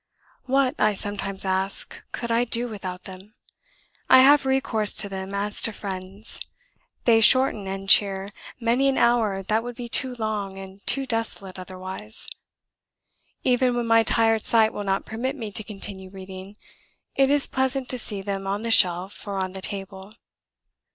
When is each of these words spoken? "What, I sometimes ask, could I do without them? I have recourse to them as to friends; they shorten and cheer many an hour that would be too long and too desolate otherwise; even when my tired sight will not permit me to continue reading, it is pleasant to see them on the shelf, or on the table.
"What, 0.45 0.73
I 0.79 0.95
sometimes 0.95 1.45
ask, 1.45 2.01
could 2.11 2.31
I 2.31 2.43
do 2.43 2.67
without 2.67 3.03
them? 3.03 3.35
I 4.09 4.21
have 4.21 4.47
recourse 4.47 4.95
to 4.95 5.07
them 5.07 5.35
as 5.35 5.61
to 5.61 5.71
friends; 5.71 6.39
they 7.05 7.21
shorten 7.21 7.67
and 7.67 7.87
cheer 7.87 8.31
many 8.59 8.87
an 8.89 8.97
hour 8.97 9.43
that 9.43 9.61
would 9.61 9.75
be 9.75 9.87
too 9.87 10.15
long 10.15 10.57
and 10.57 10.83
too 10.87 11.05
desolate 11.05 11.59
otherwise; 11.59 12.27
even 13.43 13.75
when 13.75 13.85
my 13.85 14.01
tired 14.01 14.43
sight 14.43 14.73
will 14.73 14.83
not 14.85 15.05
permit 15.05 15.35
me 15.35 15.51
to 15.51 15.63
continue 15.63 16.09
reading, 16.09 16.57
it 17.15 17.29
is 17.29 17.45
pleasant 17.45 17.87
to 17.89 17.99
see 17.99 18.23
them 18.23 18.47
on 18.47 18.63
the 18.63 18.71
shelf, 18.71 19.27
or 19.27 19.37
on 19.37 19.51
the 19.51 19.61
table. 19.61 20.11